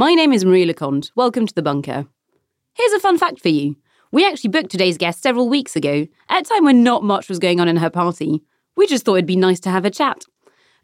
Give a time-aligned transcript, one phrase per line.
[0.00, 1.10] My name is Marie Le Conte.
[1.14, 2.06] Welcome to The Bunker.
[2.72, 3.76] Here's a fun fact for you.
[4.10, 7.38] We actually booked today's guest several weeks ago, at a time when not much was
[7.38, 8.42] going on in her party.
[8.78, 10.24] We just thought it'd be nice to have a chat.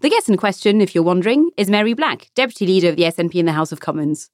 [0.02, 3.36] The guest in question, if you're wondering, is Mhairi Black, Deputy Leader of the SNP
[3.36, 4.28] in the House of Commons.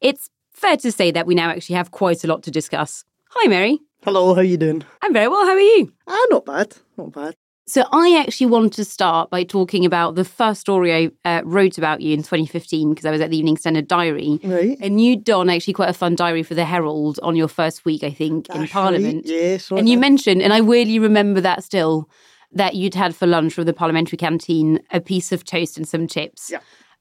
[0.00, 3.04] It's fair to say that we now actually have quite a lot to discuss.
[3.30, 3.78] Hi, Mhairi.
[4.04, 4.84] Hello, how are you doing?
[5.02, 5.46] I'm very well.
[5.46, 5.92] How are you?
[6.06, 7.34] Ah, not bad, not bad.
[7.68, 11.76] So, I actually want to start by talking about the first story I uh, wrote
[11.76, 14.40] about you in 2015 because I was at the Evening Standard Diary.
[14.42, 14.78] Right.
[14.80, 18.02] And you'd done actually quite a fun diary for the Herald on your first week,
[18.02, 19.26] I think, in Parliament.
[19.26, 19.34] Right.
[19.34, 19.70] Yes.
[19.70, 22.08] And you mentioned, and I weirdly remember that still,
[22.52, 26.06] that you'd had for lunch from the parliamentary canteen a piece of toast and some
[26.06, 26.50] chips.
[26.50, 26.60] Yeah.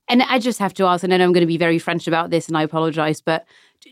[0.10, 2.08] And I just have to ask, and I know I'm going to be very French
[2.08, 3.46] about this, and I apologise, but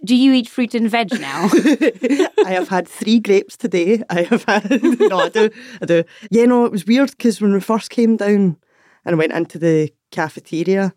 [0.04, 1.50] do you eat fruit and veg now?
[2.46, 4.04] I have had three grapes today.
[4.10, 5.50] I have had no, I do,
[5.82, 6.04] I do.
[6.30, 8.58] Yeah, no, it was weird because when we first came down
[9.06, 10.94] and I went into the cafeteria,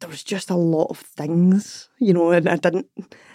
[0.00, 2.86] there was just a lot of things, you know, and I didn't,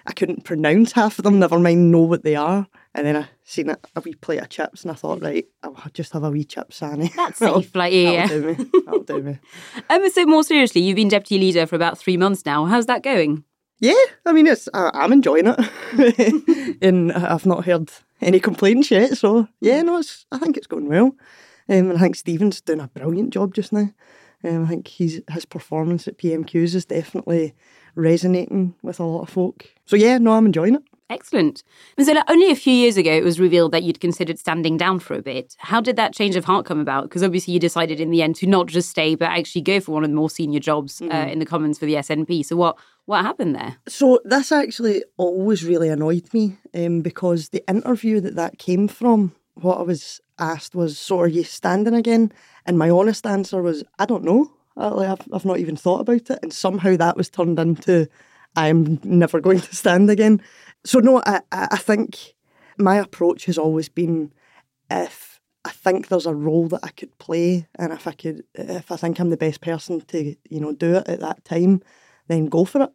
[0.06, 1.40] I couldn't pronounce half of them.
[1.40, 2.68] Never mind know what they are.
[2.94, 5.76] And then I seen a, a wee plate of chips, and I thought, right, I'll
[5.94, 7.10] just have a wee chip, Sanny.
[7.16, 8.28] That's safe, like yeah.
[8.28, 8.72] That'll do me.
[8.86, 9.40] That'll do me.
[9.90, 12.66] Um, so more seriously, you've been deputy leader for about three months now.
[12.66, 13.46] How's that going?
[13.82, 13.96] Yeah,
[14.28, 17.90] I mean, it's I, I'm enjoying it, and I've not heard
[18.22, 19.18] any complaints yet.
[19.18, 22.80] So yeah, no, it's I think it's going well, um, and I think Stephen's doing
[22.80, 23.90] a brilliant job just now.
[24.44, 27.56] Um, I think he's his performance at PMQs is definitely
[27.96, 29.66] resonating with a lot of folk.
[29.88, 30.84] So yeah, no, I'm enjoying it.
[31.12, 31.64] Excellent.
[32.00, 35.14] So, only a few years ago, it was revealed that you'd considered standing down for
[35.14, 35.58] a bit.
[35.60, 37.04] How did that change of heart come about?
[37.04, 39.92] Because obviously, you decided in the end to not just stay, but actually go for
[39.92, 42.46] one of the more senior jobs uh, in the Commons for the SNP.
[42.46, 43.76] So, what what happened there?
[43.90, 49.36] So this actually always really annoyed me um, because the interview that that came from,
[49.56, 52.32] what I was asked was, "So are you standing again?"
[52.66, 54.54] And my honest answer was, "I don't know.
[54.78, 58.08] I, like, I've, I've not even thought about it." And somehow that was turned into,
[58.56, 60.42] "I'm never going to stand again."
[60.84, 62.36] So no, I, I think
[62.78, 64.32] my approach has always been,
[64.90, 68.92] if I think there's a role that I could play, and if I could, if
[68.92, 71.82] I think I'm the best person to, you know, do it at that time,
[72.28, 72.92] then go for it.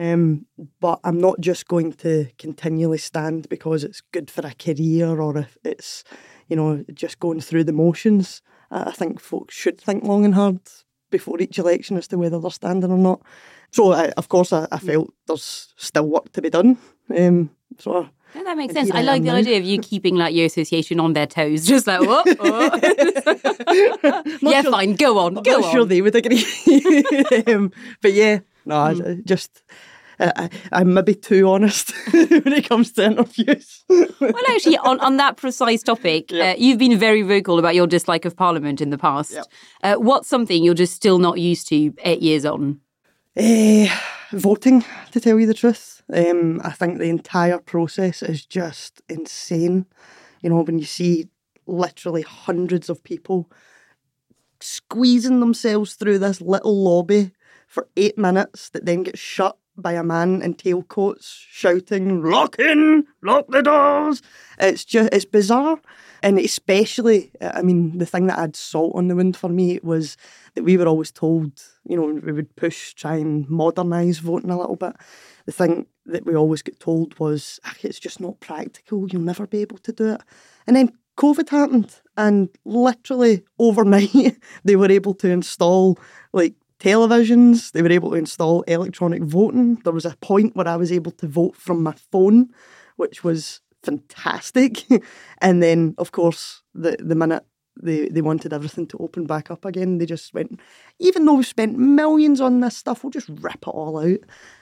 [0.00, 0.46] Um,
[0.80, 5.38] but I'm not just going to continually stand because it's good for a career or
[5.38, 6.04] if it's,
[6.48, 8.42] you know, just going through the motions.
[8.70, 10.60] I think folks should think long and hard
[11.10, 13.22] before each election as to whether they're standing or not.
[13.72, 16.76] So, I, of course, I, I felt there's still work to be done.
[17.16, 18.90] Um, so, that makes sense.
[18.92, 19.36] I like the now.
[19.36, 22.26] idea of you keeping like your association on their toes, just like what?
[24.42, 24.94] yeah, sure- fine.
[24.94, 25.38] Go on.
[25.38, 25.72] I'm go not on.
[25.72, 26.44] sure they would agree.
[27.46, 27.72] um,
[28.02, 29.62] but yeah, no, I- I just
[30.20, 33.84] I, I, I'm maybe too honest when it comes to interviews.
[33.88, 36.52] Well, actually, on, on that precise topic, Yeah.
[36.52, 39.32] uh, you've been very vocal about your dislike of Parliament in the past.
[39.32, 39.42] Yeah.
[39.82, 42.80] Uh, what's something you're just still not used to eight years on?
[43.36, 43.88] Eh,
[44.32, 46.02] voting, to tell you the truth.
[46.12, 49.86] Um, I think the entire process is just insane.
[50.42, 51.28] You know, when you see
[51.66, 53.48] literally hundreds of people
[54.60, 57.30] squeezing themselves through this little lobby
[57.68, 63.04] for eight minutes that then gets shut by a man in tailcoats shouting, Lock in!
[63.22, 64.22] Lock the doors!
[64.58, 65.78] It's just, it's bizarre.
[66.22, 70.16] And especially, I mean, the thing that had salt on the wound for me was
[70.54, 71.52] that we were always told,
[71.88, 74.94] you know, we would push, try and modernise voting a little bit.
[75.46, 79.46] The thing that we always get told was, "Ah, it's just not practical, you'll never
[79.46, 80.20] be able to do it.
[80.66, 85.98] And then COVID happened, and literally overnight, they were able to install
[86.32, 89.76] like televisions, they were able to install electronic voting.
[89.84, 92.48] There was a point where I was able to vote from my phone,
[92.96, 94.84] which was fantastic.
[95.38, 97.44] and then, of course, the, the minute
[97.82, 100.60] they, they wanted everything to open back up again, they just went,
[100.98, 104.18] even though we've spent millions on this stuff, we'll just rip it all out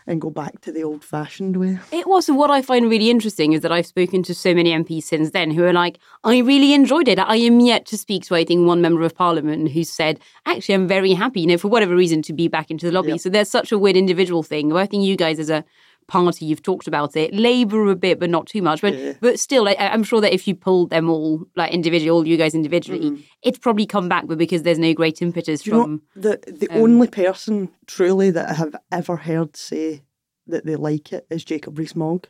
[0.07, 1.79] and go back to the old fashioned way.
[1.91, 5.05] It was what I find really interesting is that I've spoken to so many MPs
[5.05, 7.19] since then who are like, I really enjoyed it.
[7.19, 10.75] I am yet to speak to, I think, one member of parliament who said, actually,
[10.75, 13.11] I'm very happy, you know, for whatever reason, to be back into the lobby.
[13.11, 13.21] Yep.
[13.21, 14.73] So there's such a weird individual thing.
[14.73, 15.65] I think you guys as a
[16.09, 17.33] party, you've talked about it.
[17.33, 18.81] Labour a bit, but not too much.
[18.81, 19.13] But Yeah.
[19.21, 22.37] but still, I- I'm sure that if you pulled them all, like individually, all you
[22.37, 26.03] guys individually, it'd probably come back, but because there's no great impetus you from.
[26.17, 30.03] the the um, only person truly that I have ever heard say
[30.49, 32.27] that they like it is Jacob Rees-Mogg,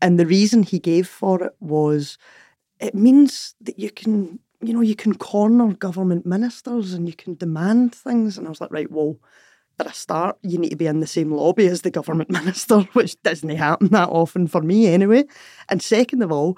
[0.00, 2.16] and the reason he gave for it was
[2.80, 7.34] it means that you can you know you can corner government ministers and you can
[7.34, 9.16] demand things, and I was like, right, well.
[9.78, 12.80] For a start, you need to be in the same lobby as the government minister,
[12.94, 15.24] which doesn't happen that often for me anyway.
[15.68, 16.56] And second of all,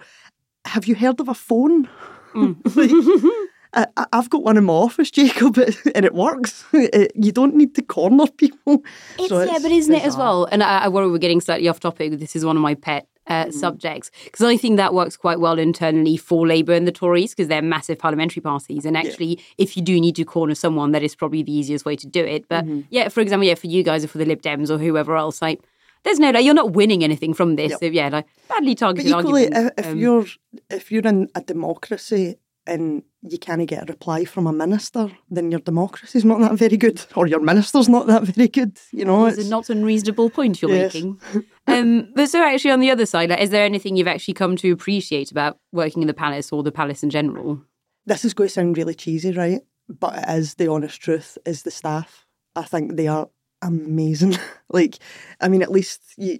[0.65, 1.89] have you heard of a phone?
[2.35, 2.57] Mm.
[3.75, 5.59] Like, I, I've got one in my office, Jacob,
[5.95, 6.65] and it works.
[6.73, 8.83] You don't need to corner people.
[9.19, 10.47] It's, So yeah, but isn't it as well?
[10.51, 12.19] And I, I worry we're getting slightly off topic.
[12.19, 13.51] This is one of my pet uh, Mm-hmm.
[13.59, 17.49] subjects because I think that works quite well internally for Labour and the Tories because
[17.49, 18.85] they're massive parliamentary parties.
[18.85, 21.97] And actually, if you do need to corner someone, that is probably the easiest way
[21.97, 22.49] to do it.
[22.49, 22.81] But Mm-hmm.
[22.91, 25.41] yeah, for example, yeah, for you guys or for the Lib Dems or whoever else,
[25.43, 25.61] like.
[26.05, 27.73] There's no, like, you're not winning anything from this.
[27.81, 29.73] So, yeah, like badly But targeted equally, argument.
[29.79, 30.27] if, if Um, you're
[30.71, 32.37] if you're in a democracy
[32.69, 36.77] and you can't get a reply from a minister, then your democracy's not that very
[36.77, 38.79] good, or your minister's not that very good.
[38.93, 40.95] You know, It's it's, a not unreasonable point you're Yes.
[40.95, 41.21] making.
[41.69, 44.57] Um, but so actually, on the other side, like, is there anything you've actually come
[44.57, 47.63] to appreciate about working in the palace or the palace in general?
[48.09, 49.61] this is going to sound really cheesy, right?
[49.89, 51.39] But it is the honest truth.
[51.45, 52.27] Is the staff?
[52.57, 53.29] I think they are
[53.63, 54.37] amazing.
[54.71, 54.99] like,
[55.41, 56.39] I mean, at least you,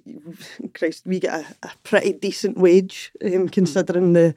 [0.75, 4.35] Christ, we get a, a pretty decent wage um, considering the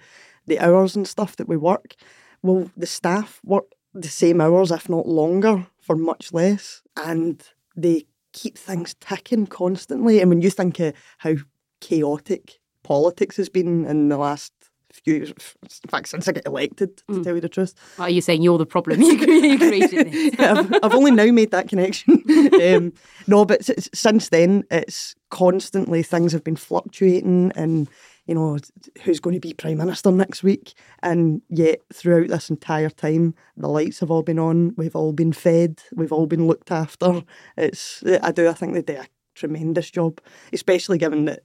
[0.48, 1.96] the hours and stuff that we work.
[2.42, 7.42] Well, the staff work the same hours, if not longer, for much less, and
[7.76, 10.20] they keep things ticking constantly.
[10.22, 11.36] And when you think of how
[11.80, 14.54] chaotic politics has been in the last
[14.92, 18.22] few years, in fact, since I got elected, to tell you the truth, Are you
[18.22, 19.02] saying you're the problem?
[19.02, 20.36] You cre- you created this.
[20.40, 22.22] I've, I've only now made that connection.
[22.62, 22.94] um,
[23.28, 27.90] no, but s- since then, it's constantly things have been fluctuating, and
[28.26, 28.58] you know
[29.04, 30.74] who's going to be prime minister next week.
[31.02, 34.74] And yet, throughout this entire time, the lights have all been on.
[34.78, 35.82] We've all been fed.
[35.94, 37.24] We've all been looked after.
[37.58, 38.48] It's I do.
[38.48, 40.22] I think they do a tremendous job,
[40.54, 41.42] especially given that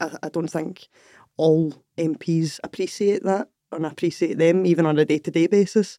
[0.00, 0.88] I, I don't think
[1.36, 5.98] all MPs appreciate that and appreciate them even on a day to day basis.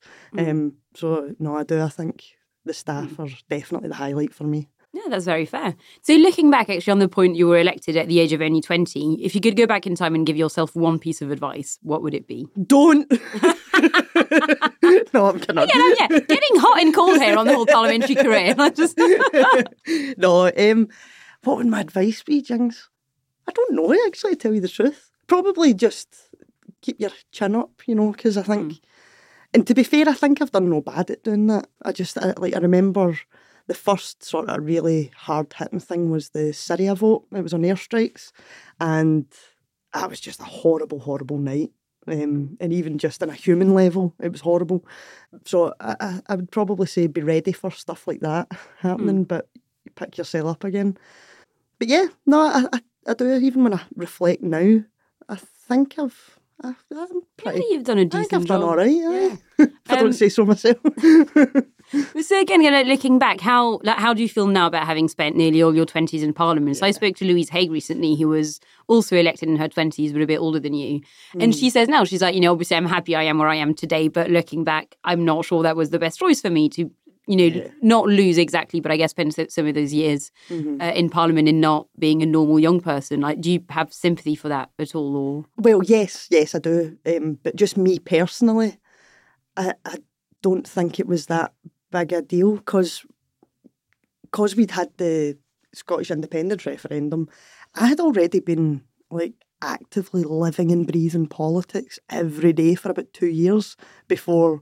[0.49, 1.81] Um, so no, I do.
[1.81, 2.23] I think
[2.65, 4.69] the staff are definitely the highlight for me.
[4.91, 5.75] Yeah, that's very fair.
[6.01, 8.59] So, looking back actually on the point you were elected at the age of only
[8.59, 11.77] 20, if you could go back in time and give yourself one piece of advice,
[11.83, 12.47] what would it be?
[12.65, 13.09] Don't.
[15.13, 15.57] no, I'm kidding.
[15.57, 18.55] Yeah, yeah, getting hot and cold here on the whole parliamentary career.
[18.57, 18.97] I just,
[20.17, 20.87] no, um,
[21.43, 22.89] what would my advice be, Jings?
[23.47, 25.11] I don't know, actually, to tell you the truth.
[25.27, 26.31] Probably just
[26.81, 28.79] keep your chin up, you know, because I think,
[29.53, 31.67] and to be fair, I think I've done no bad at doing that.
[31.83, 33.19] I just, I, like, I remember
[33.69, 37.25] the first sort of really hard hitting thing was the Syria vote.
[37.31, 38.31] It was on airstrikes,
[38.81, 39.25] and
[39.93, 41.71] that was just a horrible, horrible night.
[42.07, 44.83] Um, and even just on a human level, it was horrible.
[45.45, 48.47] So I, I, I would probably say be ready for stuff like that
[48.79, 49.47] happening, but
[49.95, 50.97] pick yourself up again.
[51.77, 53.31] But yeah, no, I, I, I do.
[53.35, 54.79] Even when I reflect now,
[55.29, 55.35] I
[55.67, 57.59] think I've, I've I'm yeah, pretty.
[57.69, 58.69] you've done a decent I think I've done job.
[58.69, 58.89] all right.
[58.91, 59.35] Yeah.
[59.59, 60.77] if I Um, don't say so myself.
[62.21, 65.07] So again, you know, looking back, how like, how do you feel now about having
[65.07, 66.77] spent nearly all your twenties in Parliament?
[66.77, 70.21] So I spoke to Louise Haig recently, who was also elected in her twenties, but
[70.21, 71.01] a bit older than you.
[71.39, 73.55] And she says now she's like, you know, obviously I'm happy I am where I
[73.55, 76.69] am today, but looking back, I'm not sure that was the best choice for me
[76.69, 76.91] to,
[77.27, 80.81] you know, not lose exactly, but I guess spend some of those years Mm-hmm.
[80.81, 83.21] uh, in Parliament and not being a normal young person.
[83.21, 85.45] Like, do you have sympathy for that at all, or?
[85.57, 86.97] Well, yes, yes, I do.
[87.05, 88.77] Um, but just me personally,
[89.57, 89.97] I, I
[90.41, 91.53] don't think it was that
[91.91, 93.05] big a deal because
[94.23, 95.37] because we'd had the
[95.73, 97.29] Scottish independence referendum.
[97.75, 103.27] I had already been like actively living and breathing politics every day for about two
[103.27, 103.75] years
[104.07, 104.61] before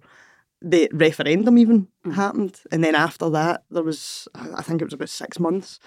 [0.61, 2.59] the referendum even happened.
[2.71, 5.79] And then after that, there was, I think it was about six months,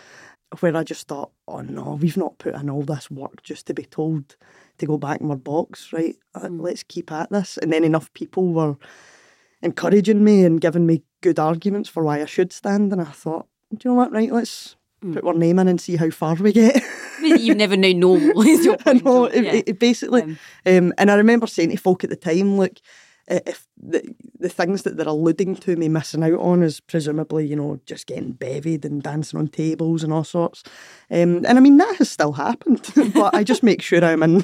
[0.61, 3.75] where I just thought, oh no, we've not put in all this work just to
[3.75, 4.37] be told
[4.79, 6.17] to go back in our box, right?
[6.35, 7.59] Uh, Let's keep at this.
[7.59, 8.77] And then enough people were
[9.63, 12.93] encouraging me and giving me good arguments for why I should stand.
[12.93, 14.77] And I thought, do you know what, right, let's
[15.13, 16.83] put our name in and see how far we get.
[17.23, 19.05] You've never known normal, is your I point.
[19.05, 19.53] know, it, yeah.
[19.55, 20.23] it- it basically.
[20.23, 22.73] Um, Um, and I remember saying to folk at the time, look,
[23.29, 27.55] if the, the things that they're alluding to me missing out on is presumably, you
[27.55, 30.65] know, just getting bevied and dancing on tables and all sorts.
[31.13, 34.41] Um, and I mean, that has still happened, but I just make sure I'm in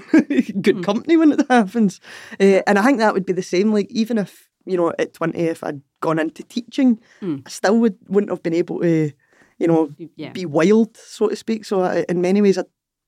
[0.63, 2.01] good company when it happens.
[2.39, 5.15] Uh, and I think that would be the same, like, even if, you know, at
[5.15, 7.01] 20, if I'd gone into teaching,
[7.47, 9.13] I still would, wouldn't have been able to,
[9.59, 10.33] you know, Yeah.
[10.33, 11.65] be wild, so to speak.
[11.65, 12.65] So I, in many ways, I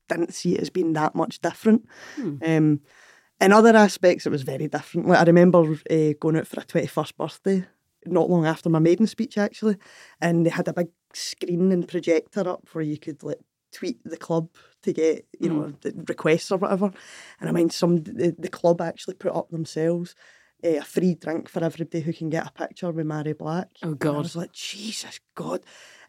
[0.07, 1.85] didn't see it as being that much different.
[2.17, 2.81] Um,
[3.41, 5.07] in other aspects, it was very different.
[5.07, 7.65] Like I remember uh, going out for a twenty-first birthday
[8.05, 9.75] not long after my maiden speech, actually,
[10.21, 13.39] and they had a big screen and projector up where you could like
[13.71, 14.49] tweet the club
[14.81, 16.91] to get you know the requests or whatever.
[17.39, 20.15] And I mean, some the, the club actually put up themselves.
[20.61, 23.69] Eh, a free drink for everybody who can get a picture with Mhairi Black.
[23.81, 24.15] Oh, And God.
[24.15, 25.61] I was like, Jesus God.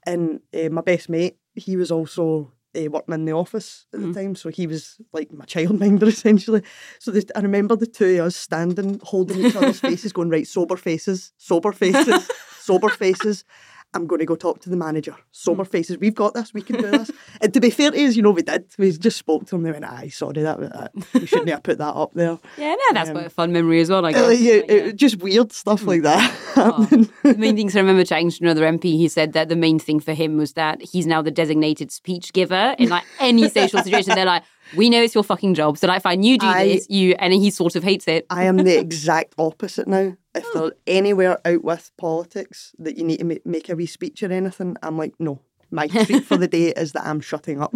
[0.05, 4.13] And uh, my best mate, he was also uh, working in the office at the
[4.13, 6.63] time, so he was like my childminder essentially.
[6.99, 10.47] So this, I remember the two of us standing, holding each other's faces, going right,
[10.47, 12.29] sober faces, sober faces,
[12.59, 13.45] sober faces.
[13.93, 15.17] I'm going to go talk to the manager.
[15.33, 15.71] Sober hmm.
[15.71, 15.99] faces.
[15.99, 16.55] We've got this.
[16.55, 17.11] We can do this.
[17.41, 18.65] and to be fair to us, you know, we did.
[18.79, 19.63] We just spoke to them.
[19.63, 22.85] They went, "Aye, sorry, that, that we shouldn't have put that up there." Yeah, no,
[22.93, 24.05] that's um, quite a fun memory as well.
[24.05, 24.63] I Uh, yeah, yeah.
[24.67, 26.37] it- just weird stuff like that.
[26.57, 26.85] Oh.
[27.23, 30.01] the main things I remember chatting to another MP, he said that the main thing
[30.01, 34.15] for him was that he's now the designated speech giver in like any social situation.
[34.15, 34.43] They're like,
[34.77, 35.79] we know it's your fucking job.
[35.79, 38.27] So like fine, you do I- this, you and he sort of hates it.
[38.29, 40.17] I am the exact opposite now.
[40.33, 40.61] If oh.
[40.61, 44.31] they're anywhere out with politics that you need to ma- make a wee speech or
[44.31, 45.41] anything, I'm like, no.
[45.73, 47.75] My treat for the day is that I'm shutting up.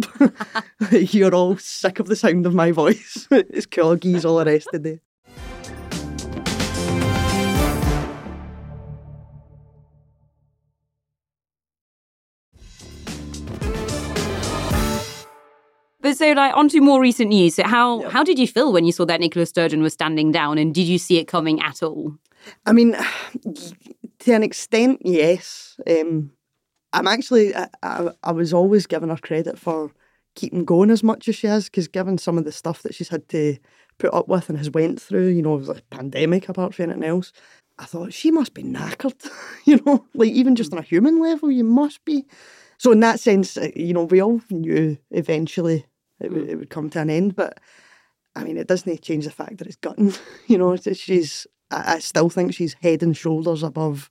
[0.91, 3.27] You're all sick of the sound of my voice.
[3.31, 4.99] it's corgis all the rest of the.
[16.01, 17.55] But so like onto more recent news.
[17.55, 20.57] So how how did you feel when you saw that Nicola Sturgeon was standing down
[20.57, 22.13] and did you see it coming at all?
[22.65, 22.95] I mean,
[24.19, 25.79] to an extent, yes.
[25.89, 26.31] Um,
[26.93, 29.91] I'm actually, I, I, I was always giving her credit for
[30.35, 33.09] keeping going as much as she has, because given some of the stuff that she's
[33.09, 33.57] had to
[33.97, 37.31] put up with and has went through, you know, the pandemic apart from anything else,
[37.77, 39.29] I thought she must be knackered,
[39.65, 42.25] you know, like even just on a human level, you must be.
[42.77, 45.85] So in that sense, uh, you know, we all knew eventually
[46.19, 47.59] it, would, it would come to an end, but
[48.35, 50.13] I mean, it doesn't change the fact that it's gotten,
[50.47, 51.47] You know, it's, she's.
[51.71, 54.09] I, I still think she's head and shoulders above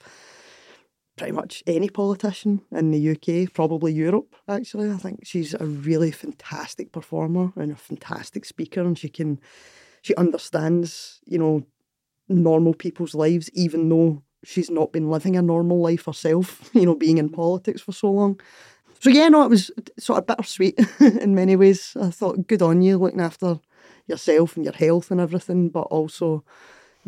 [1.17, 4.35] pretty much any politician in the UK, probably Europe.
[4.49, 9.41] Actually, I think she's a really fantastic performer and a fantastic speaker, and she can,
[10.03, 11.65] she understands, you know,
[12.29, 16.71] normal people's lives, even though she's not been living a normal life herself.
[16.75, 18.41] You know, being in politics for so long.
[19.01, 21.97] So yeah, no, it was sort of bittersweet in many ways.
[22.01, 23.61] I thought, good on you, looking after
[24.07, 26.45] yourself and your health and everything, but also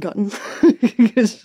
[0.01, 0.39] 'Cause-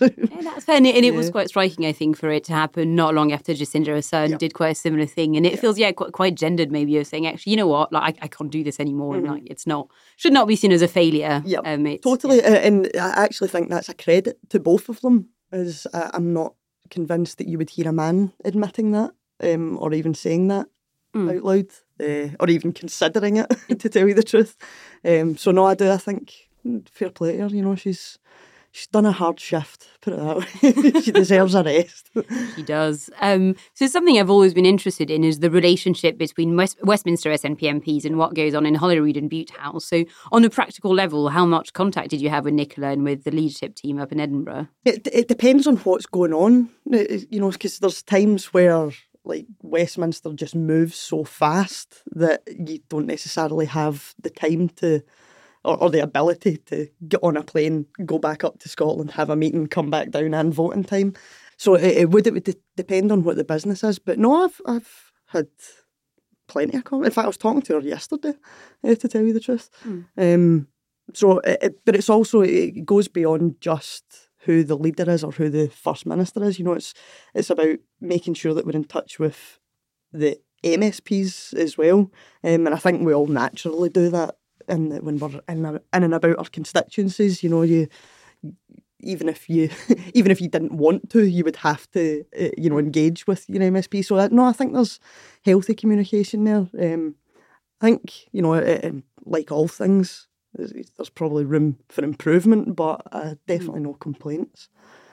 [0.00, 0.76] Yeah, that's fair.
[0.76, 3.32] And it, and it was quite striking, I think, for it to happen not long
[3.32, 5.36] after Jacinda Ardern did quite a similar thing.
[5.36, 8.16] And it feels, yeah, quite, quite gendered maybe of saying, actually, you know what, like
[8.22, 9.16] I, I can't do this anymore.
[9.16, 11.42] And like it's not, should not be seen as a failure.
[11.44, 12.42] Yep, Um, totally.
[12.42, 15.28] And I actually think that's a credit to both of them.
[15.52, 16.54] as uh, I'm not
[16.90, 20.66] convinced that you would hear a man admitting that, um, or even saying that
[21.14, 21.66] out loud,
[22.00, 23.46] uh, or even considering it.
[23.80, 24.56] to tell you the truth,
[25.04, 25.90] um, so no, I do.
[25.90, 26.34] I think mm,
[26.90, 27.48] fair play to her.
[27.48, 28.18] You know, she's
[28.70, 29.86] she's done a hard shift.
[30.00, 31.00] Put it that way.
[31.02, 32.10] she deserves a rest.
[32.56, 33.10] She does.
[33.20, 37.60] Um, so something I've always been interested in is the relationship between West- Westminster SNP
[37.60, 39.84] MPs and what goes on in Holyrood and Bute House.
[39.84, 43.24] So on a practical level, how much contact did you have with Nicola and with
[43.24, 44.68] the leadership team up in Edinburgh?
[44.84, 48.90] It, it depends on what's going on, It- you know, because there's times where
[49.24, 55.00] like Westminster just moves so fast that you don't necessarily have the time to
[55.64, 59.30] or, or the ability to get on a plane, go back up to Scotland, have
[59.30, 61.14] a meeting, come back down and vote in time.
[61.56, 63.98] So it, it would it would de- depend on what the business is.
[63.98, 65.46] But no, I've I've had
[66.48, 67.08] plenty of comments.
[67.08, 68.34] In fact, I was talking to her yesterday,
[68.84, 69.70] uh, to tell you the truth.
[70.16, 70.68] Um,
[71.14, 74.04] so, it, it- but it's also it goes beyond just
[74.44, 76.58] who the leader is or who the first minister is.
[76.58, 76.94] You know, it's
[77.34, 79.60] it's about making sure that we're in touch with
[80.12, 82.10] the MSPs as well,
[82.44, 84.36] um, and I think we all naturally do that.
[84.68, 87.88] And when we're in, in and about our constituencies, you know, you
[89.02, 89.68] even if you
[90.14, 93.48] even if you didn't want to, you would have to uh, you know engage with
[93.48, 94.04] your MSP.
[94.04, 95.00] So uh, no, I think there's
[95.44, 96.68] healthy communication there.
[96.80, 97.16] Um,
[97.80, 102.76] I think you know, uh, um, like all things, there's, there's probably room for improvement,
[102.76, 104.68] but uh, definitely no complaints.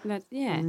[0.06, 0.62] That's, yeah.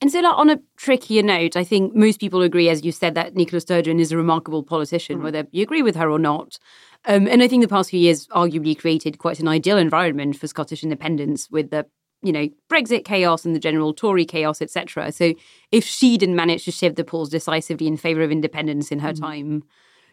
[0.00, 3.14] And so, like, on a trickier note, I think most people agree, as you said,
[3.16, 6.58] that Nicola Sturgeon is a remarkable politician, whether you agree with her or not.
[7.04, 10.46] Um, and I think the past few years arguably created quite an ideal environment for
[10.46, 11.86] Scottish independence with the,
[12.22, 15.12] you know, Brexit chaos and the general Tory chaos, etc.
[15.12, 15.34] So,
[15.70, 19.12] if she didn't manage to shift the polls decisively in favour of independence in her
[19.12, 19.64] time,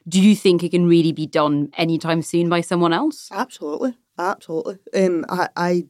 [0.08, 3.30] do you think it can really be done anytime soon by someone else?
[3.32, 4.78] Absolutely, absolutely.
[4.94, 5.84] Um, I, I,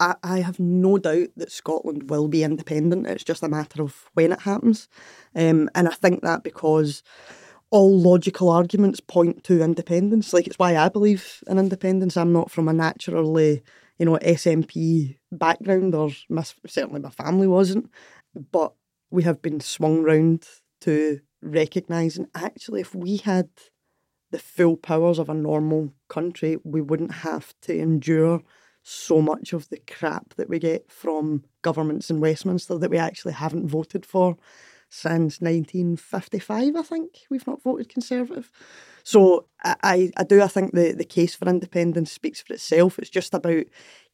[0.00, 3.06] I, I have no doubt that Scotland will be independent.
[3.06, 4.88] It's just a matter of when it happens,
[5.36, 7.02] um, and I think that because
[7.70, 10.32] all logical arguments point to independence.
[10.32, 12.16] Like it's why I believe in independence.
[12.16, 13.62] I'm not from a naturally,
[13.98, 17.90] you know, SNP background, or my, certainly my family wasn't,
[18.52, 18.74] but
[19.10, 20.46] we have been swung round
[20.82, 23.48] to recognising actually if we had
[24.30, 28.42] the full powers of a normal country, we wouldn't have to endure
[28.82, 33.34] so much of the crap that we get from governments in Westminster that we actually
[33.34, 34.36] haven't voted for
[34.88, 37.18] since 1955, I think.
[37.30, 38.50] We've not voted Conservative.
[39.04, 42.98] So I, I do, I think the, the case for independence speaks for itself.
[42.98, 43.64] It's just about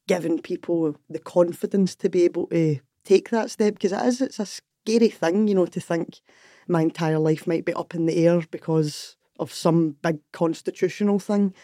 [0.07, 4.39] giving people the confidence to be able to take that step because it is, it's
[4.39, 6.21] a scary thing, you know, to think
[6.69, 11.55] my entire life might be up in the air because of some big constitutional thing.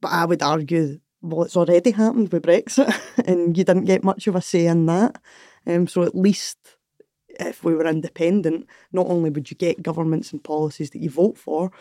[0.00, 2.94] But I would argue, well, it's already happened with Brexit
[3.26, 5.20] and you didn't get much of a say in that.
[5.66, 6.58] Um, so at least
[7.40, 11.38] if we were independent, not only would you get governments and policies that you vote
[11.38, 11.72] for,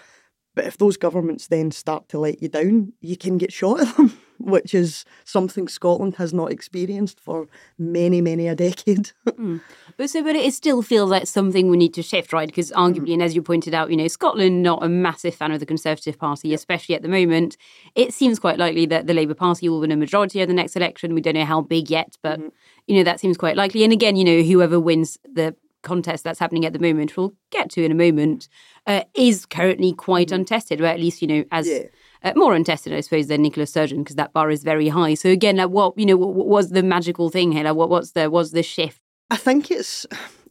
[0.55, 3.97] but if those governments then start to let you down, you can get shot at
[3.97, 9.11] them, which is something Scotland has not experienced for many, many a decade.
[9.27, 9.61] mm.
[9.97, 12.47] But so, but it still feels like something we need to shift, right?
[12.47, 13.13] Because arguably, mm.
[13.13, 16.19] and as you pointed out, you know, Scotland not a massive fan of the Conservative
[16.19, 17.57] Party, especially at the moment.
[17.95, 20.75] It seems quite likely that the Labour Party will win a majority of the next
[20.75, 21.15] election.
[21.15, 22.51] We don't know how big yet, but mm.
[22.87, 23.83] you know that seems quite likely.
[23.83, 27.69] And again, you know, whoever wins the contest that's happening at the moment, we'll get
[27.71, 28.49] to in a moment,
[28.87, 30.35] uh, is currently quite mm.
[30.35, 31.83] untested, or at least, you know, as yeah.
[32.23, 35.13] uh, more untested, I suppose, than Nicola Sturgeon, because that bar is very high.
[35.13, 37.63] So again, like what, you know, what, what was the magical thing here?
[37.63, 39.01] Like what, what's the, was the shift?
[39.29, 40.05] I think it's,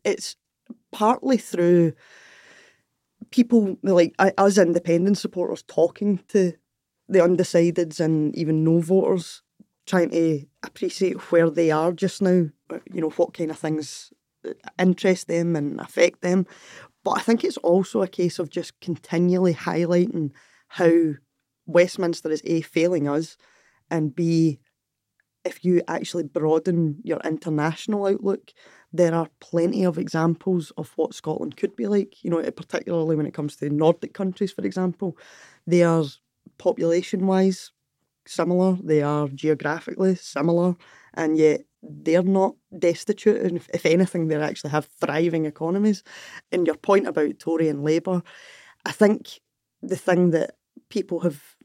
[0.04, 0.36] it's
[0.92, 1.94] partly through
[3.30, 6.52] people like us independent supporters talking to
[7.08, 9.42] the undecideds and even no voters
[9.86, 12.46] trying to appreciate where they are just now
[12.92, 14.12] you know what kind of things
[14.78, 16.46] interest them and affect them.
[17.04, 20.30] But I think it's also a case of just continually highlighting
[20.68, 21.14] how
[21.66, 23.36] Westminster is A, failing us,
[23.90, 24.58] and B,
[25.44, 28.52] if you actually broaden your international outlook,
[28.92, 32.22] there are plenty of examples of what Scotland could be like.
[32.22, 35.16] You know, particularly when it comes to Nordic countries, for example,
[35.66, 36.04] they are
[36.58, 37.72] population wise
[38.26, 40.76] similar, they are geographically similar,
[41.14, 43.40] and yet they're not destitute.
[43.42, 46.02] And if, if anything, they actually have thriving economies.
[46.50, 48.22] And your point about Tory and Labour,
[48.84, 49.40] I think
[49.82, 50.56] the thing that
[50.88, 51.56] people have,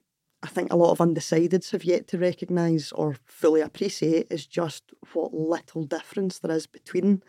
[0.43, 4.83] I think a lot of undecideds have yet to recognise or fully appreciate is just
[5.13, 7.21] what little difference there is between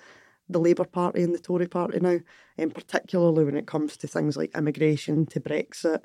[0.49, 2.19] the Labour Party and the Tory Party now,
[2.57, 6.01] and particularly when it comes to things like immigration, to Brexit,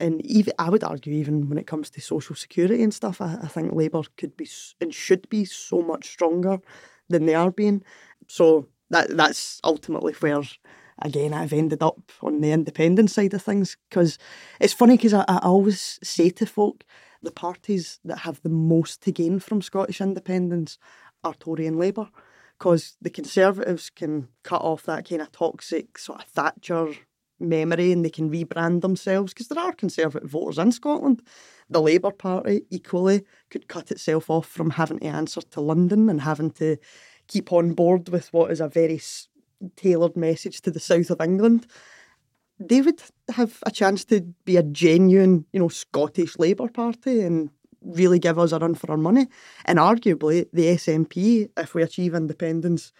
[0.00, 3.38] and even I would argue even when it comes to social security and stuff, I,
[3.42, 4.48] I think Labour could be
[4.80, 6.58] and should be so much stronger
[7.08, 7.82] than they are being.
[8.28, 10.42] So that that's ultimately where
[11.00, 14.18] again I've ended up on the independent side of things because
[14.60, 16.84] it's funny because I, I always say to folk
[17.22, 20.78] the parties that have the most to gain from Scottish independence
[21.22, 22.08] are Tory and Labour
[22.64, 26.94] because the Conservatives can cut off that kind of toxic sort of Thatcher
[27.38, 31.20] memory and they can rebrand themselves because there are Conservative voters in Scotland.
[31.68, 36.22] The Labour Party equally could cut itself off from having to answer to London and
[36.22, 36.78] having to
[37.28, 38.98] keep on board with what is a very
[39.76, 41.66] tailored message to the south of England.
[42.58, 47.50] They would have a chance to be a genuine, you know, Scottish Labour Party and
[47.84, 49.28] really give us a run for our money.
[49.64, 52.92] And arguably, the SNP, if we achieve independence,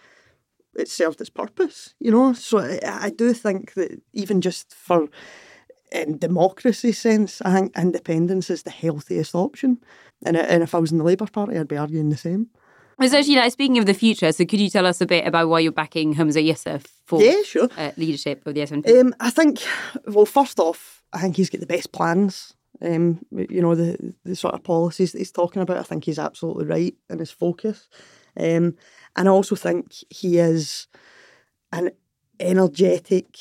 [0.75, 2.33] it served its purpose, you know.
[2.33, 5.07] So I, I do think that even just for
[5.91, 9.79] in democracy sense, I think independence is the healthiest option.
[10.25, 12.49] And, and if I was in the Labour Party, I'd be arguing the same.
[12.99, 15.49] So actually, like, speaking of the future, so could you tell us a bit about
[15.49, 17.67] why you're backing Humza Yousaf for yeah, sure.
[17.77, 18.99] Uh, leadership of the SNP?
[18.99, 19.61] Um, I think,
[20.07, 22.53] well, first off, I think he's got the best plans.
[22.81, 26.19] Um, you know, the, the sort of policies that he's talking about, I think he's
[26.19, 27.87] absolutely right in his focus.
[28.37, 28.75] Um,
[29.15, 30.87] and I also think he is
[31.71, 31.91] an
[32.39, 33.37] energetic,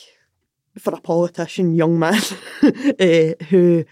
[0.78, 2.20] for a politician, young man
[2.62, 3.84] uh, who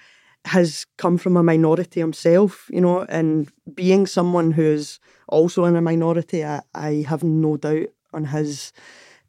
[0.45, 5.81] has come from a minority himself, you know, and being someone who's also in a
[5.81, 8.73] minority, I, I have no doubt on his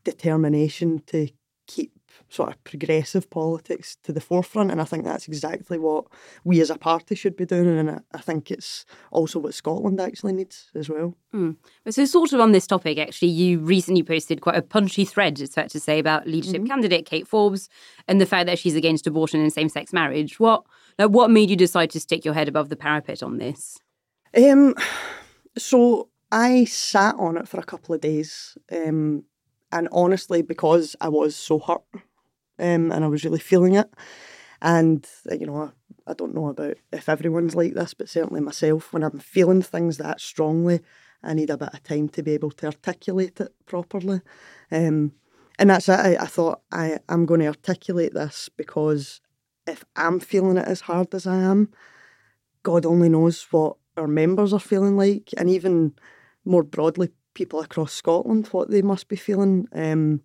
[0.03, 1.29] determination to
[1.67, 1.91] keep
[2.33, 4.71] sort of progressive politics to the forefront.
[4.71, 6.05] And I think that's exactly what
[6.43, 7.77] we as a party should be doing.
[7.77, 11.15] And I think it's also what Scotland actually needs as well.
[11.33, 11.57] Mm.
[11.89, 15.53] So, sort of on this topic, actually, you recently posted quite a punchy thread, it's
[15.53, 16.67] fair to say, about leadership mm-hmm.
[16.67, 17.69] candidate Kate Forbes
[18.07, 20.39] and the fact that she's against abortion and same sex marriage.
[20.39, 20.63] What,
[20.97, 23.77] like, what made you decide to stick your head above the parapet on this?
[24.35, 24.73] Um,
[25.55, 28.57] so, I sat on it for a couple of days.
[28.71, 29.25] Um,
[29.71, 31.81] and honestly, because I was so hurt
[32.59, 33.89] um, and I was really feeling it.
[34.61, 35.71] And uh, you know,
[36.07, 39.61] I, I don't know about if everyone's like this, but certainly myself, when I'm feeling
[39.61, 40.81] things that strongly,
[41.23, 44.21] I need a bit of time to be able to articulate it properly.
[44.71, 45.13] Um,
[45.59, 45.99] and that's it.
[45.99, 49.21] I, I thought I, I'm going to articulate this because
[49.67, 51.69] if I'm feeling it as hard as I am,
[52.63, 55.93] God only knows what our members are feeling like, and even
[56.45, 59.67] more broadly, people across Scotland, what they must be feeling.
[59.73, 60.21] Um,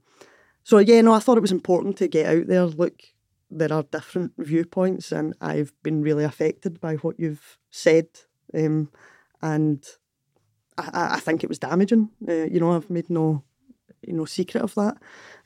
[0.68, 2.66] so yeah, no, I thought it was important to get out there.
[2.66, 3.00] Look,
[3.50, 8.08] there are different viewpoints, and I've been really affected by what you've said,
[8.52, 8.90] um,
[9.40, 9.82] and
[10.76, 12.10] I, I, think it was damaging.
[12.28, 13.44] Uh, you know, I've made no,
[14.02, 14.98] you know, secret of that.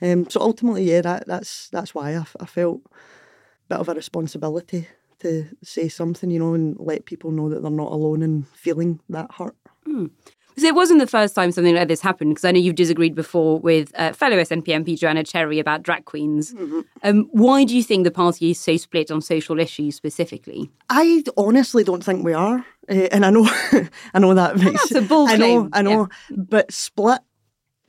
[0.02, 3.94] Um, so ultimately, yeah, that, that's that's why I, I felt a bit of a
[3.94, 4.88] responsibility
[5.20, 8.98] to say something, you know, and let people know that they're not alone in feeling
[9.08, 9.54] that hurt.
[9.86, 10.10] Mm.
[10.56, 13.14] So it wasn't the first time something like this happened, because I know you've disagreed
[13.14, 16.52] before with uh, fellow SNP MP Joanna Cherry about drag queens.
[16.52, 16.80] Mm-hmm.
[17.02, 20.70] Um, why do you think the party is so split on social issues specifically?
[20.88, 23.48] I honestly don't think we are, uh, and I know,
[24.14, 25.70] I know that makes that's a bold I know, claim.
[25.72, 26.36] I know, yeah.
[26.36, 27.20] but split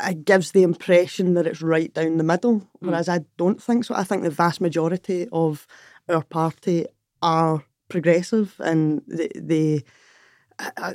[0.02, 2.68] it gives the impression that it's right down the middle, mm.
[2.80, 3.14] whereas mm.
[3.14, 3.96] I don't think so.
[3.96, 5.68] I think the vast majority of
[6.10, 6.86] our party
[7.22, 9.84] are progressive and they, they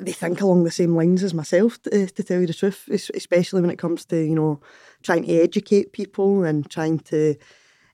[0.00, 3.60] they think along the same lines as myself, to, to, tell you the truth, especially
[3.60, 4.60] when it comes to, you know,
[5.02, 7.34] trying to educate people and trying to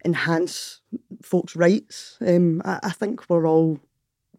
[0.05, 0.81] enhance
[1.23, 2.19] folks' rights.
[2.21, 3.81] Um, I, I, think we're all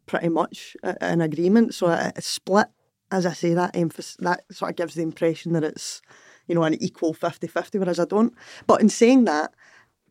[0.05, 1.73] pretty much in agreement.
[1.73, 2.67] So a, split,
[3.11, 6.01] as I say, that emphasis, that sort of gives the impression that it's,
[6.47, 8.33] you know, an equal 50-50, whereas I don't.
[8.67, 9.53] But in saying that,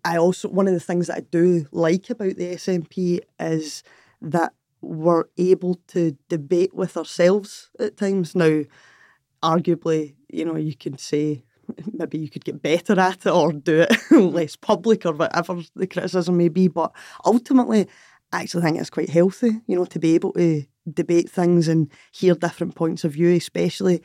[0.05, 3.83] I also, one of the things that I do like about the SNP is
[4.21, 4.53] that
[4.85, 8.35] we're able to debate with ourselves at times.
[8.35, 8.63] Now,
[9.43, 11.45] arguably, you know, you can say
[11.93, 15.87] maybe you could get better at it or do it less public or whatever the
[15.87, 16.93] criticism may be, but
[17.25, 17.89] ultimately,
[18.33, 21.91] I actually think it's quite healthy, you know, to be able to debate things and
[22.13, 24.03] hear different points of view, especially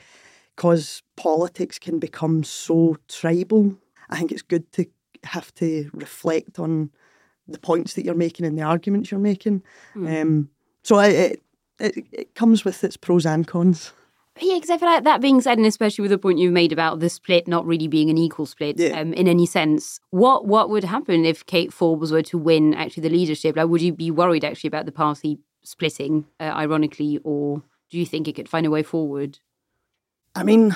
[0.56, 3.76] because politics can become so tribal.
[4.10, 4.86] I think it's good to
[5.24, 6.92] have to reflect on
[7.48, 9.64] the points that you're making and the arguments you're making.
[9.96, 10.22] Mm.
[10.22, 10.50] Um,
[10.84, 11.42] so it,
[11.80, 13.92] it, it comes with its pros and cons.
[14.42, 16.72] Yeah, because I feel like that being said, and especially with the point you've made
[16.72, 19.00] about the split not really being an equal split yeah.
[19.00, 23.04] um, in any sense, what what would happen if Kate Forbes were to win actually
[23.04, 23.58] the leadership?
[23.58, 28.06] Like, would you be worried actually about the party splitting, uh, ironically, or do you
[28.06, 29.40] think it could find a way forward?
[30.36, 30.76] I mean,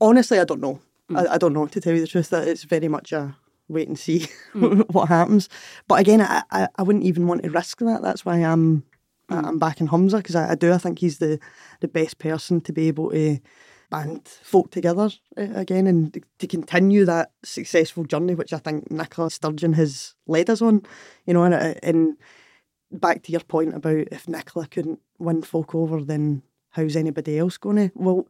[0.00, 0.80] honestly, I don't know.
[1.10, 1.26] Mm.
[1.26, 2.30] I, I, don't know to tell you the truth.
[2.30, 3.36] That it's very much a
[3.68, 4.88] wait and see mm.
[4.92, 5.48] what happens.
[5.88, 8.02] But again, I, I, I wouldn't even want to risk that.
[8.02, 8.84] That's why I'm
[9.30, 9.46] mm.
[9.46, 10.72] I'm backing Humza because I, I, do.
[10.72, 11.38] I think he's the
[11.80, 13.38] the best person to be able to
[13.90, 19.30] band folk together uh, again and to continue that successful journey, which I think Nicola
[19.30, 20.82] Sturgeon has led us on.
[21.26, 22.16] You know, and, uh, and
[22.90, 27.56] back to your point about if Nicola couldn't win folk over, then how's anybody else
[27.58, 27.90] going to?
[27.94, 28.26] Well,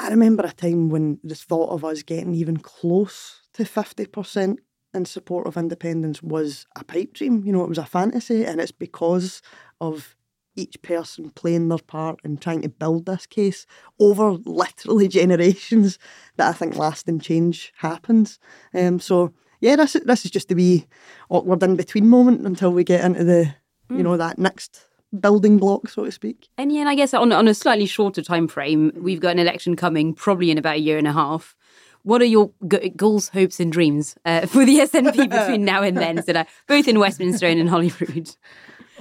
[0.00, 4.56] I remember a time when the thought of us getting even close to 50%
[4.94, 7.44] in support of independence was a pipe dream.
[7.44, 9.42] You know, it was a fantasy, and it's because
[9.78, 10.16] of
[10.56, 13.66] each person playing their part and trying to build this case
[13.98, 15.98] over literally generations
[16.36, 18.38] that I think lasting change happens.
[18.74, 20.86] Um, so yeah, this this is just the wee
[21.28, 23.54] awkward in between moment until we get into the
[23.90, 23.98] mm.
[23.98, 24.86] you know that next
[25.18, 26.48] building block, so to speak.
[26.58, 29.38] And yeah, and I guess on on a slightly shorter time frame, we've got an
[29.38, 31.56] election coming probably in about a year and a half.
[32.02, 32.50] What are your
[32.96, 36.88] goals, hopes, and dreams uh, for the SNP between now and then, so that both
[36.88, 38.34] in Westminster and in Holyrood?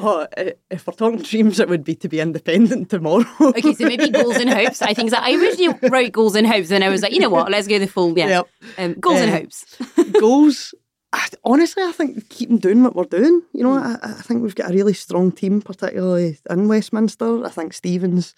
[0.01, 0.25] Oh,
[0.71, 3.25] if we're talking dreams, it would be to be independent tomorrow.
[3.41, 4.81] okay, so maybe goals and hopes.
[4.81, 5.17] I think so.
[5.17, 7.51] I originally wrote goals and hopes, and I was like, you know what?
[7.51, 8.27] Let's go the full yeah.
[8.27, 8.49] Yep.
[8.77, 9.65] Um, goals uh, and hopes.
[10.17, 10.73] goals.
[11.11, 13.41] I, honestly, I think keeping doing what we're doing.
[13.53, 17.45] You know, I, I, think we've got a really strong team, particularly in Westminster.
[17.45, 18.35] I think Stephen's,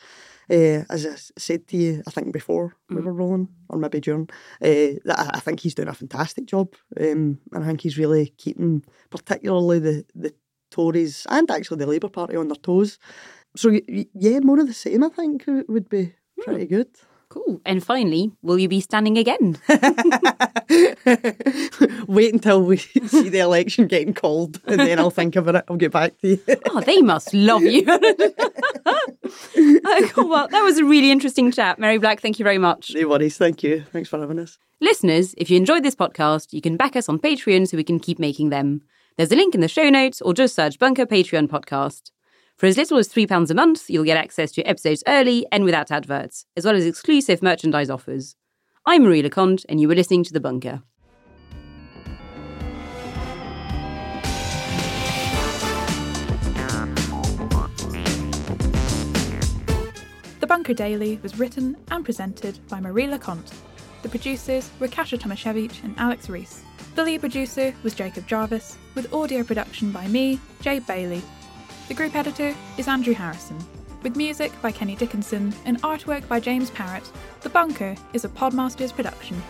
[0.49, 2.95] uh, as I said to you, I think before mm.
[2.95, 4.29] we were rolling, or maybe during,
[4.63, 6.73] uh, I, I think he's doing a fantastic job.
[6.99, 10.33] Um, and I think he's really keeping, particularly the, the
[10.69, 12.97] Tories and actually the Labour Party on their toes.
[13.57, 16.69] So, yeah, more of the same, I think, would be pretty mm.
[16.69, 16.87] good.
[17.31, 17.61] Cool.
[17.65, 19.57] And finally, will you be standing again?
[22.07, 22.75] Wait until we
[23.07, 25.63] see the election getting called and then I'll think about it.
[25.69, 26.41] I'll get back to you.
[26.69, 27.85] oh, they must love you.
[27.87, 29.07] oh.
[30.17, 31.79] Well, that was a really interesting chat.
[31.79, 32.91] Mhairi Black, thank you very much.
[32.93, 33.37] No worries.
[33.37, 33.85] Thank you.
[33.93, 34.57] Thanks for having us.
[34.81, 38.01] Listeners, if you enjoyed this podcast, you can back us on Patreon so we can
[38.01, 38.81] keep making them.
[39.15, 42.11] There's a link in the show notes or just search Bunker Patreon Podcast.
[42.61, 45.89] For as little as £3 a month, you'll get access to episodes early and without
[45.89, 48.35] adverts, as well as exclusive merchandise offers.
[48.85, 50.83] I'm Marie Le Conte, and you were listening to The Bunker.
[60.39, 63.55] The Bunker Daily was written and presented by Marie Le Conte.
[64.03, 66.61] The producers were Kasia Tomasiewicz and Alex Rees.
[66.93, 71.23] The lead producer was Jacob Jarvis, with audio production by me, Jay Bailey,
[71.91, 73.57] the group editor is Andrew Harrison,
[74.01, 77.03] with music by Kenny Dickinson and artwork by James Parrott.
[77.41, 79.43] The Bunker is a Podmasters production.